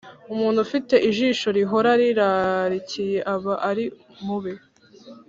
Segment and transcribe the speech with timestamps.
[0.33, 3.85] Umuntu ufite ijisho rihora rirarikiye, aba ari
[4.25, 4.53] mubi,